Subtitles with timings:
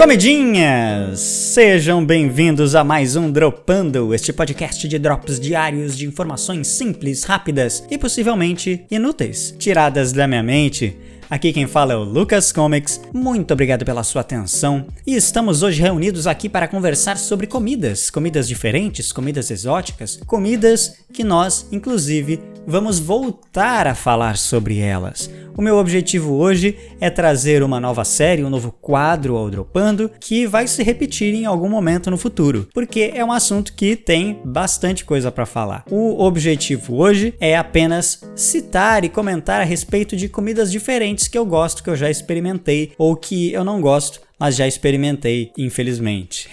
[0.00, 1.20] Comidinhas!
[1.20, 7.84] Sejam bem-vindos a mais um Dropando, este podcast de drops diários de informações simples, rápidas
[7.90, 10.96] e possivelmente inúteis, tiradas da minha mente.
[11.30, 13.00] Aqui quem fala é o Lucas Comics.
[13.14, 14.84] Muito obrigado pela sua atenção.
[15.06, 21.22] E estamos hoje reunidos aqui para conversar sobre comidas, comidas diferentes, comidas exóticas, comidas que
[21.22, 25.30] nós, inclusive, vamos voltar a falar sobre elas.
[25.56, 30.46] O meu objetivo hoje é trazer uma nova série, um novo quadro ao Dropando, que
[30.46, 35.04] vai se repetir em algum momento no futuro, porque é um assunto que tem bastante
[35.04, 35.84] coisa para falar.
[35.90, 41.44] O objetivo hoje é apenas citar e comentar a respeito de comidas diferentes que eu
[41.44, 46.48] gosto, que eu já experimentei ou que eu não gosto, mas já experimentei, infelizmente.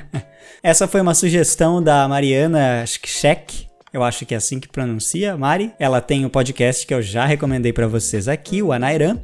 [0.62, 5.70] Essa foi uma sugestão da Mariana Schek, eu acho que é assim que pronuncia, Mari.
[5.78, 9.18] Ela tem o podcast que eu já recomendei para vocês aqui, o Anairan.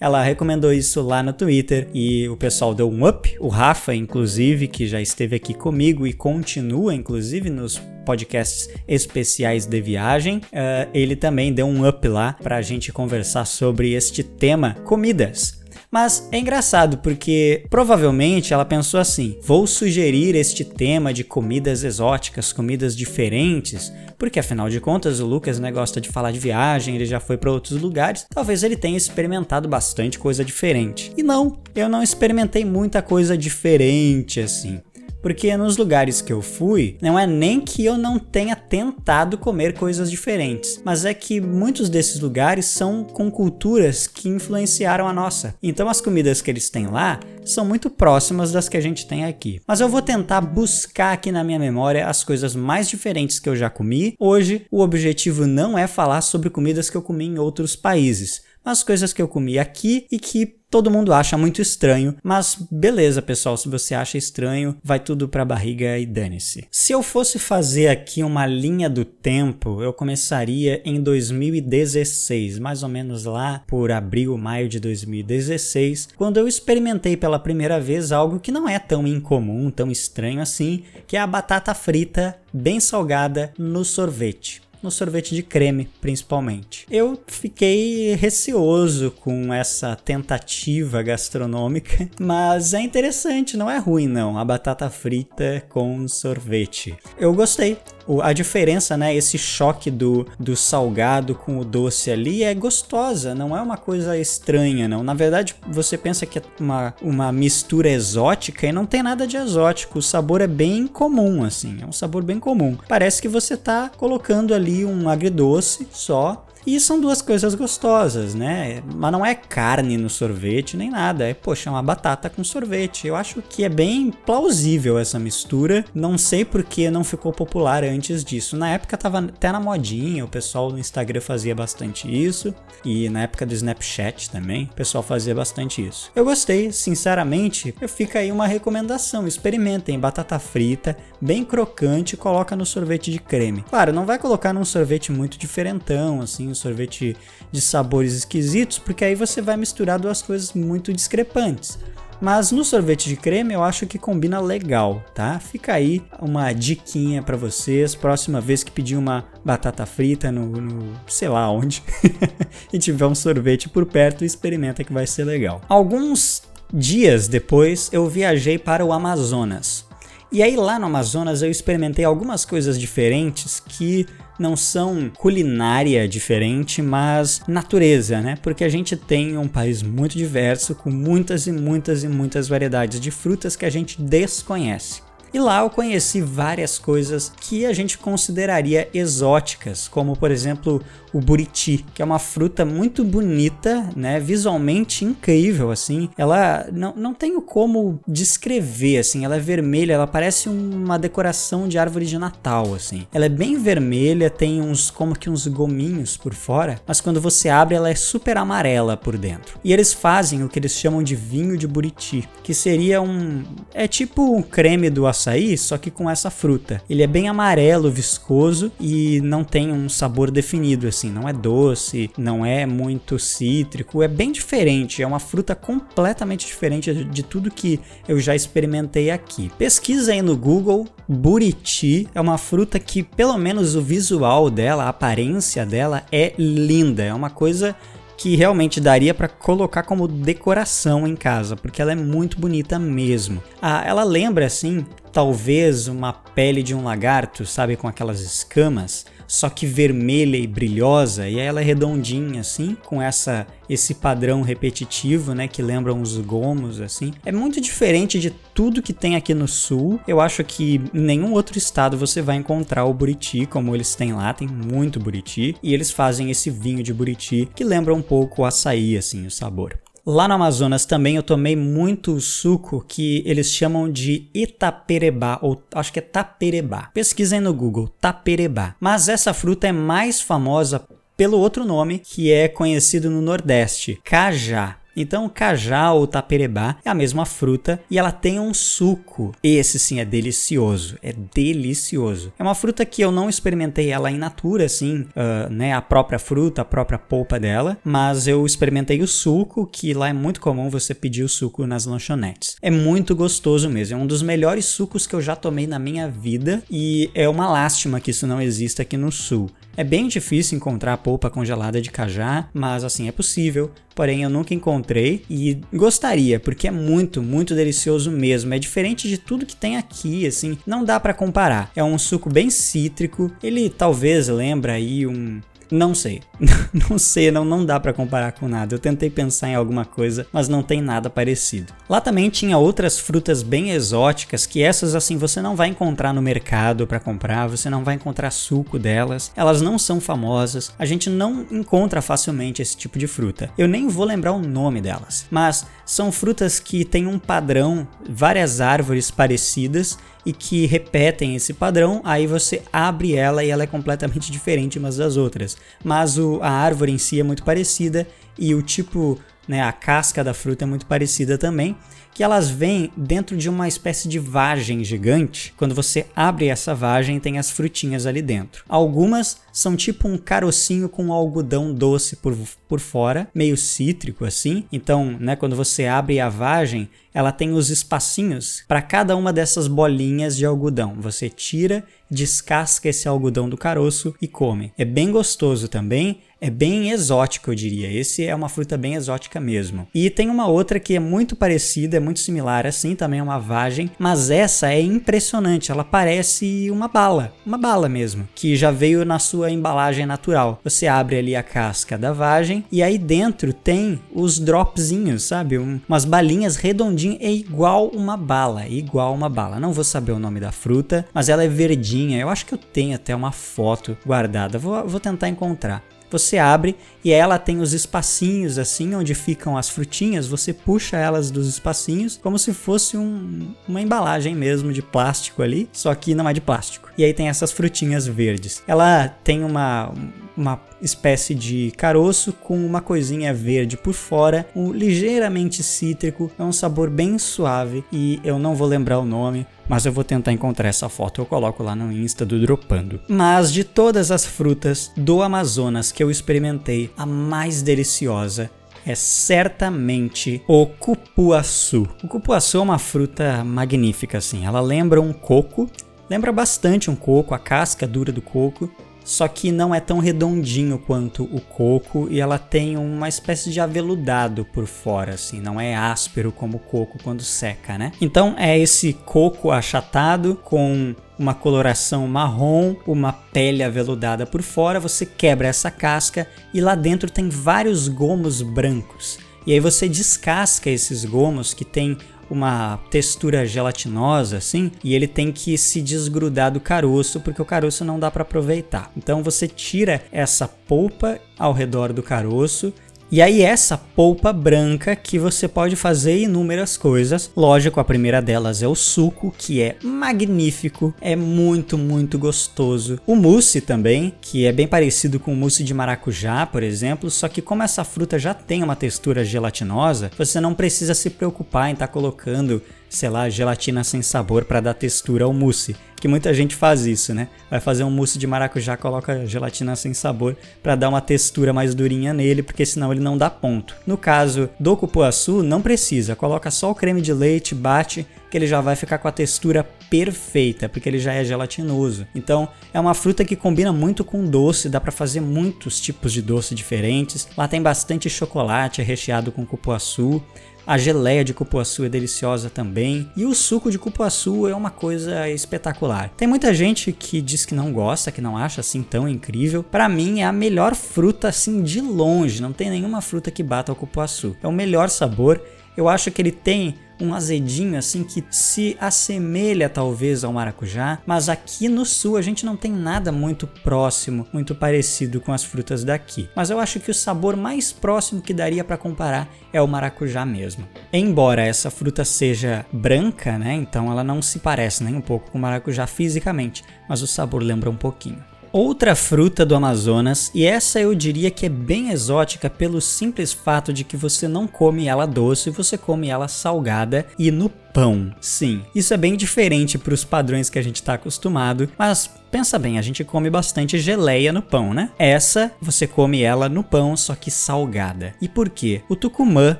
[0.00, 3.36] Ela recomendou isso lá no Twitter e o pessoal deu um up.
[3.38, 9.78] O Rafa, inclusive, que já esteve aqui comigo e continua, inclusive, nos podcasts especiais de
[9.78, 14.74] viagem, uh, ele também deu um up lá para a gente conversar sobre este tema,
[14.84, 15.59] comidas.
[15.90, 22.52] Mas é engraçado porque provavelmente ela pensou assim: vou sugerir este tema de comidas exóticas,
[22.52, 27.06] comidas diferentes, porque afinal de contas o Lucas né, gosta de falar de viagem, ele
[27.06, 31.12] já foi para outros lugares, talvez ele tenha experimentado bastante coisa diferente.
[31.16, 34.80] E não, eu não experimentei muita coisa diferente assim.
[35.22, 39.74] Porque nos lugares que eu fui, não é nem que eu não tenha tentado comer
[39.74, 45.54] coisas diferentes, mas é que muitos desses lugares são com culturas que influenciaram a nossa.
[45.62, 49.24] Então as comidas que eles têm lá são muito próximas das que a gente tem
[49.24, 49.60] aqui.
[49.66, 53.56] Mas eu vou tentar buscar aqui na minha memória as coisas mais diferentes que eu
[53.56, 54.14] já comi.
[54.18, 58.82] Hoje, o objetivo não é falar sobre comidas que eu comi em outros países, mas
[58.82, 63.56] coisas que eu comi aqui e que Todo mundo acha muito estranho, mas beleza, pessoal,
[63.56, 66.64] se você acha estranho, vai tudo pra barriga e dane-se.
[66.70, 72.88] Se eu fosse fazer aqui uma linha do tempo, eu começaria em 2016, mais ou
[72.88, 78.52] menos lá por abril, maio de 2016, quando eu experimentei pela primeira vez algo que
[78.52, 83.84] não é tão incomum, tão estranho assim, que é a batata frita bem salgada no
[83.84, 86.86] sorvete no sorvete de creme, principalmente.
[86.90, 94.44] Eu fiquei receoso com essa tentativa gastronômica, mas é interessante, não é ruim não, a
[94.44, 96.96] batata frita com sorvete.
[97.18, 97.78] Eu gostei,
[98.22, 103.56] a diferença, né, esse choque do, do salgado com o doce ali é gostosa, não
[103.56, 105.02] é uma coisa estranha, não.
[105.02, 109.36] Na verdade, você pensa que é uma, uma mistura exótica e não tem nada de
[109.36, 112.76] exótico, o sabor é bem comum, assim, é um sabor bem comum.
[112.88, 118.82] Parece que você tá colocando ali um agridoce só e são duas coisas gostosas, né?
[118.94, 121.24] Mas não é carne no sorvete nem nada.
[121.28, 123.06] É, poxa, uma batata com sorvete.
[123.06, 125.84] Eu acho que é bem plausível essa mistura.
[125.94, 128.56] Não sei por que não ficou popular antes disso.
[128.56, 132.54] Na época tava até na modinha, o pessoal no Instagram fazia bastante isso.
[132.84, 136.10] E na época do Snapchat também, o pessoal fazia bastante isso.
[136.14, 137.74] Eu gostei, sinceramente.
[137.88, 143.64] Fica aí uma recomendação: experimentem batata frita, bem crocante, coloca no sorvete de creme.
[143.68, 147.16] Claro, não vai colocar num sorvete muito diferentão, assim um sorvete
[147.50, 151.78] de sabores esquisitos, porque aí você vai misturar duas coisas muito discrepantes.
[152.20, 155.40] Mas no sorvete de creme eu acho que combina legal, tá?
[155.40, 157.94] Fica aí uma diquinha para vocês.
[157.94, 161.82] Próxima vez que pedir uma batata frita no, no sei lá onde
[162.70, 165.62] e tiver um sorvete por perto, experimenta que vai ser legal.
[165.66, 169.86] Alguns dias depois eu viajei para o Amazonas.
[170.30, 174.06] E aí lá no Amazonas eu experimentei algumas coisas diferentes que
[174.40, 178.38] não são culinária diferente, mas natureza, né?
[178.42, 182.98] Porque a gente tem um país muito diverso, com muitas e muitas e muitas variedades
[182.98, 185.02] de frutas que a gente desconhece.
[185.32, 191.20] E lá eu conheci várias coisas que a gente consideraria exóticas, como por exemplo o
[191.20, 196.08] buriti, que é uma fruta muito bonita, né, visualmente incrível assim.
[196.16, 201.78] Ela não, não tenho como descrever assim, ela é vermelha, ela parece uma decoração de
[201.78, 203.06] árvore de Natal assim.
[203.12, 207.48] Ela é bem vermelha, tem uns como que uns gominhos por fora, mas quando você
[207.48, 209.58] abre ela é super amarela por dentro.
[209.64, 213.86] E eles fazem o que eles chamam de vinho de buriti, que seria um é
[213.88, 216.82] tipo um creme do açaí, só que com essa fruta.
[216.88, 221.32] Ele é bem amarelo, viscoso e não tem um sabor definido assim assim, não é
[221.32, 227.50] doce, não é muito cítrico, é bem diferente, é uma fruta completamente diferente de, tudo
[227.50, 229.50] que eu já experimentei aqui.
[229.56, 234.88] Pesquisa aí no Google, buriti é uma fruta que pelo menos o visual dela, a
[234.88, 237.74] aparência dela é linda, é uma coisa
[238.18, 243.42] que realmente daria para colocar como decoração em casa, porque ela é muito bonita mesmo.
[243.62, 249.48] Ah, ela lembra assim, talvez uma pele de um lagarto, sabe, com aquelas escamas só
[249.48, 255.46] que vermelha e brilhosa, e ela é redondinha assim, com essa esse padrão repetitivo, né,
[255.46, 257.12] que lembra uns gomos assim.
[257.24, 260.00] É muito diferente de tudo que tem aqui no sul.
[260.08, 264.12] Eu acho que em nenhum outro estado você vai encontrar o buriti como eles têm
[264.12, 268.42] lá, tem muito buriti, e eles fazem esse vinho de buriti que lembra um pouco
[268.42, 269.78] o açaí assim, o sabor.
[270.06, 275.92] Lá no Amazonas também eu tomei muito suco que eles chamam de Itaperebá, ou acho
[275.92, 276.90] que é Taperebá.
[276.94, 278.74] Pesquisem no Google, Taperebá.
[278.80, 280.82] Mas essa fruta é mais famosa
[281.16, 284.79] pelo outro nome que é conhecido no Nordeste, cajá.
[284.96, 289.34] Então, cajá ou taperebá é a mesma fruta e ela tem um suco.
[289.42, 292.32] Esse sim é delicioso, é delicioso.
[292.38, 296.18] É uma fruta que eu não experimentei ela in natura, assim, uh, né, a própria
[296.18, 300.68] fruta, a própria polpa dela, mas eu experimentei o suco, que lá é muito comum
[300.68, 302.56] você pedir o suco nas lanchonetes.
[302.60, 306.08] É muito gostoso mesmo, é um dos melhores sucos que eu já tomei na minha
[306.08, 309.50] vida e é uma lástima que isso não exista aqui no sul.
[309.76, 313.70] É bem difícil encontrar polpa congelada de cajá, mas assim é possível.
[313.94, 318.54] Porém, eu nunca encontrei e gostaria, porque é muito, muito delicioso mesmo.
[318.54, 321.70] É diferente de tudo que tem aqui, assim, não dá para comparar.
[321.74, 323.30] É um suco bem cítrico.
[323.42, 325.40] Ele talvez lembra aí um
[325.70, 326.22] não sei.
[326.88, 328.74] não sei, não, não dá para comparar com nada.
[328.74, 331.72] Eu tentei pensar em alguma coisa, mas não tem nada parecido.
[331.88, 336.22] Lá também tinha outras frutas bem exóticas que essas assim você não vai encontrar no
[336.22, 339.32] mercado para comprar, você não vai encontrar suco delas.
[339.36, 340.72] Elas não são famosas.
[340.78, 343.50] A gente não encontra facilmente esse tipo de fruta.
[343.56, 348.60] Eu nem vou lembrar o nome delas, mas são frutas que têm um padrão, várias
[348.60, 354.30] árvores parecidas e que repetem esse padrão, aí você abre ela e ela é completamente
[354.30, 355.56] diferente umas das outras.
[355.82, 358.06] Mas o, a árvore em si é muito parecida
[358.40, 361.76] e o tipo, né, a casca da fruta é muito parecida também
[362.12, 365.54] que elas vêm dentro de uma espécie de vagem gigante.
[365.56, 368.64] Quando você abre essa vagem, tem as frutinhas ali dentro.
[368.68, 372.36] Algumas são tipo um carocinho com algodão doce por,
[372.68, 374.64] por fora, meio cítrico assim.
[374.72, 379.66] Então, né, quando você abre a vagem, ela tem os espacinhos para cada uma dessas
[379.66, 380.96] bolinhas de algodão.
[380.98, 384.72] Você tira, descasca esse algodão do caroço e come.
[384.76, 387.92] É bem gostoso também é bem exótico, eu diria.
[387.92, 389.86] Esse é uma fruta bem exótica mesmo.
[389.94, 393.38] E tem uma outra que é muito parecida, é muito similar assim, também é uma
[393.38, 399.04] vagem, mas essa é impressionante, ela parece uma bala, uma bala mesmo, que já veio
[399.04, 400.60] na sua embalagem natural.
[400.64, 405.58] Você abre ali a casca da vagem e aí dentro tem os dropzinhos, sabe?
[405.58, 409.60] Um, umas balinhas redondinhas, é igual uma bala, igual uma bala.
[409.60, 411.99] Não vou saber o nome da fruta, mas ela é verdinha.
[412.20, 414.58] Eu acho que eu tenho até uma foto guardada.
[414.58, 415.82] Vou, vou tentar encontrar.
[416.10, 416.74] Você abre
[417.04, 422.18] e ela tem os espacinhos assim onde ficam as frutinhas, você puxa elas dos espacinhos
[422.20, 426.40] como se fosse um, uma embalagem mesmo de plástico ali, só que não é de
[426.40, 426.90] plástico.
[426.98, 428.62] E aí tem essas frutinhas verdes.
[428.66, 429.94] Ela tem uma
[430.40, 436.52] uma espécie de caroço com uma coisinha verde por fora, um ligeiramente cítrico, é um
[436.52, 440.68] sabor bem suave e eu não vou lembrar o nome, mas eu vou tentar encontrar
[440.68, 443.00] essa foto, eu coloco lá no Insta do Dropando.
[443.06, 448.50] Mas de todas as frutas do Amazonas que eu experimentei, a mais deliciosa
[448.86, 451.86] é certamente o cupuaçu.
[452.02, 455.70] O cupuaçu é uma fruta magnífica assim, ela lembra um coco,
[456.08, 458.70] lembra bastante um coco, a casca dura do coco,
[459.10, 463.58] só que não é tão redondinho quanto o coco e ela tem uma espécie de
[463.58, 467.90] aveludado por fora, assim, não é áspero como o coco quando seca, né?
[468.00, 475.04] Então é esse coco achatado com uma coloração marrom, uma pele aveludada por fora, você
[475.04, 479.18] quebra essa casca e lá dentro tem vários gomos brancos.
[479.44, 481.98] E aí você descasca esses gomos que tem
[482.30, 487.84] uma textura gelatinosa assim, e ele tem que se desgrudar do caroço, porque o caroço
[487.84, 488.90] não dá para aproveitar.
[488.96, 492.72] Então você tira essa polpa ao redor do caroço
[493.10, 497.30] e aí essa polpa branca que você pode fazer inúmeras coisas.
[497.36, 503.00] Lógico, a primeira delas é o suco, que é magnífico, é muito, muito gostoso.
[503.06, 507.28] O mousse também, que é bem parecido com o mousse de maracujá, por exemplo, só
[507.28, 511.72] que como essa fruta já tem uma textura gelatinosa, você não precisa se preocupar em
[511.72, 516.32] estar tá colocando sei lá, gelatina sem sabor para dar textura ao mousse, que muita
[516.32, 517.28] gente faz isso, né?
[517.50, 521.74] Vai fazer um mousse de maracujá, coloca gelatina sem sabor para dar uma textura mais
[521.74, 523.76] durinha nele, porque senão ele não dá ponto.
[523.86, 528.46] No caso do cupuaçu, não precisa, coloca só o creme de leite, bate, que ele
[528.46, 532.06] já vai ficar com a textura perfeita, porque ele já é gelatinoso.
[532.14, 536.22] Então, é uma fruta que combina muito com doce, dá para fazer muitos tipos de
[536.22, 537.28] doce diferentes.
[537.36, 540.22] Lá tem bastante chocolate recheado com cupuaçu.
[540.70, 543.10] A geleia de cupuaçu é deliciosa também.
[543.16, 546.10] E o suco de cupuaçu é uma coisa espetacular.
[546.16, 549.64] Tem muita gente que diz que não gosta, que não acha assim tão incrível.
[549.64, 552.40] Para mim é a melhor fruta assim de longe.
[552.40, 554.36] Não tem nenhuma fruta que bata o cupuaçu.
[554.40, 555.42] É o melhor sabor.
[555.76, 561.28] Eu acho que ele tem um azedinho assim que se assemelha talvez ao maracujá, mas
[561.28, 565.84] aqui no sul a gente não tem nada muito próximo, muito parecido com as frutas
[565.84, 566.28] daqui.
[566.34, 570.24] Mas eu acho que o sabor mais próximo que daria para comparar é o maracujá
[570.24, 570.66] mesmo.
[570.92, 575.38] Embora essa fruta seja branca, né, então ela não se parece nem um pouco com
[575.38, 578.22] o maracujá fisicamente, mas o sabor lembra um pouquinho.
[578.52, 583.72] Outra fruta do Amazonas, e essa eu diria que é bem exótica pelo simples fato
[583.72, 588.12] de que você não come ela doce, você come ela salgada e no pão.
[588.20, 592.58] Sim, isso é bem diferente para os padrões que a gente está acostumado, mas pensa
[592.58, 594.90] bem, a gente come bastante geleia no pão, né?
[594.98, 598.14] Essa você come ela no pão, só que salgada.
[598.20, 598.82] E por quê?
[598.88, 599.56] O tucumã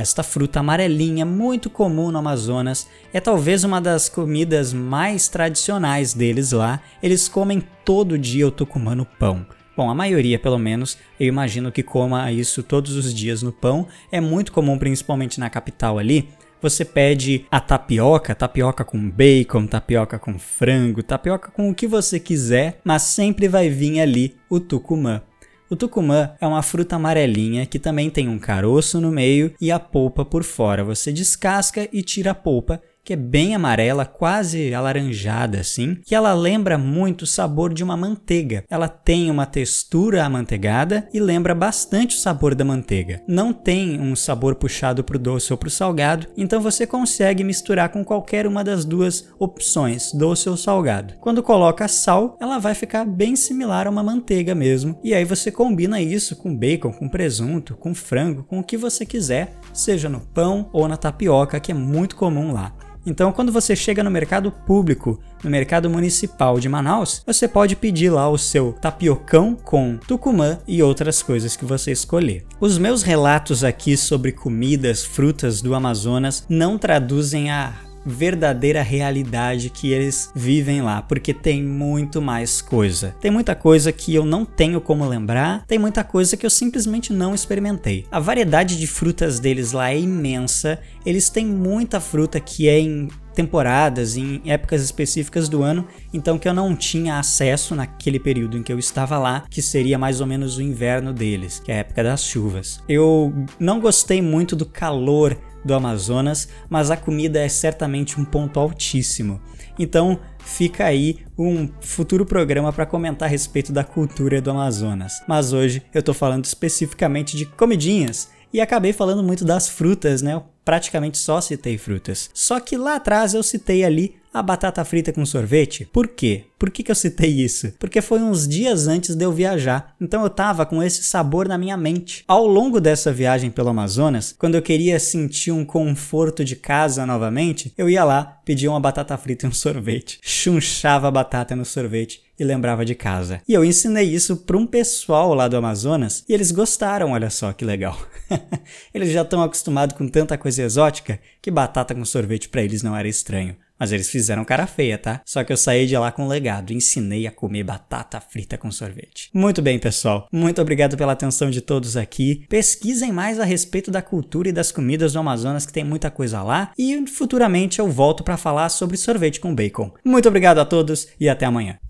[0.00, 6.52] esta fruta amarelinha, muito comum no Amazonas, é talvez uma das comidas mais tradicionais deles
[6.52, 6.80] lá.
[7.02, 9.46] Eles comem todo dia o tucumã no pão.
[9.76, 13.86] Bom, a maioria, pelo menos, eu imagino que coma isso todos os dias no pão.
[14.10, 16.28] É muito comum, principalmente na capital ali.
[16.62, 22.20] Você pede a tapioca, tapioca com bacon, tapioca com frango, tapioca com o que você
[22.20, 25.22] quiser, mas sempre vai vir ali o tucumã.
[25.70, 29.78] O tucumã é uma fruta amarelinha que também tem um caroço no meio e a
[29.78, 30.82] polpa por fora.
[30.82, 36.32] Você descasca e tira a polpa que é bem amarela, quase alaranjada assim, que ela
[36.32, 38.64] lembra muito o sabor de uma manteiga.
[38.68, 43.22] Ela tem uma textura amanteigada e lembra bastante o sabor da manteiga.
[43.26, 47.44] Não tem um sabor puxado para o doce ou para o salgado, então você consegue
[47.44, 51.14] misturar com qualquer uma das duas opções, doce ou salgado.
[51.20, 55.50] Quando coloca sal, ela vai ficar bem similar a uma manteiga mesmo, e aí você
[55.50, 60.20] combina isso com bacon, com presunto, com frango, com o que você quiser, seja no
[60.20, 62.72] pão ou na tapioca, que é muito comum lá.
[63.04, 68.10] Então, quando você chega no mercado público, no mercado municipal de Manaus, você pode pedir
[68.10, 72.44] lá o seu tapiocão com tucumã e outras coisas que você escolher.
[72.60, 77.72] Os meus relatos aqui sobre comidas, frutas do Amazonas não traduzem a
[78.04, 83.14] verdadeira realidade que eles vivem lá, porque tem muito mais coisa.
[83.20, 87.12] Tem muita coisa que eu não tenho como lembrar, tem muita coisa que eu simplesmente
[87.12, 88.06] não experimentei.
[88.10, 93.08] A variedade de frutas deles lá é imensa, eles têm muita fruta que é em
[93.34, 98.62] temporadas, em épocas específicas do ano, então que eu não tinha acesso naquele período em
[98.62, 101.78] que eu estava lá, que seria mais ou menos o inverno deles, que é a
[101.78, 102.82] época das chuvas.
[102.88, 108.58] Eu não gostei muito do calor do Amazonas, mas a comida é certamente um ponto
[108.58, 109.40] altíssimo.
[109.78, 115.22] Então, fica aí um futuro programa para comentar a respeito da cultura do Amazonas.
[115.26, 120.34] Mas hoje eu estou falando especificamente de comidinhas e acabei falando muito das frutas, né?
[120.34, 122.30] Eu praticamente só citei frutas.
[122.34, 125.88] Só que lá atrás eu citei ali a batata frita com sorvete.
[125.92, 126.44] Por quê?
[126.58, 127.72] Por que, que eu citei isso?
[127.78, 131.56] Porque foi uns dias antes de eu viajar, então eu tava com esse sabor na
[131.56, 132.22] minha mente.
[132.28, 137.72] Ao longo dessa viagem pelo Amazonas, quando eu queria sentir um conforto de casa novamente,
[137.78, 142.22] eu ia lá, pedia uma batata frita e um sorvete, chunchava a batata no sorvete
[142.38, 143.40] e lembrava de casa.
[143.48, 147.52] E eu ensinei isso para um pessoal lá do Amazonas e eles gostaram, olha só
[147.52, 147.98] que legal.
[148.94, 152.96] eles já estão acostumados com tanta coisa exótica que batata com sorvete para eles não
[152.96, 153.56] era estranho.
[153.80, 155.22] Mas eles fizeram cara feia, tá?
[155.24, 158.70] Só que eu saí de lá com um legado, ensinei a comer batata frita com
[158.70, 159.30] sorvete.
[159.32, 160.28] Muito bem, pessoal.
[160.30, 162.44] Muito obrigado pela atenção de todos aqui.
[162.48, 166.42] Pesquisem mais a respeito da cultura e das comidas do Amazonas, que tem muita coisa
[166.42, 166.72] lá.
[166.78, 169.92] E futuramente eu volto para falar sobre sorvete com bacon.
[170.04, 171.80] Muito obrigado a todos e até amanhã.